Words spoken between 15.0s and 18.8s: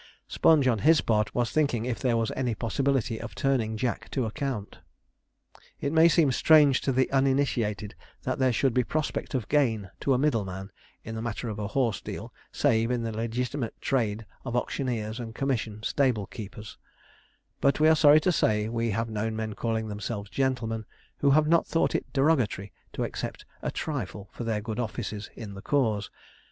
and commission stable keepers; but we are sorry to say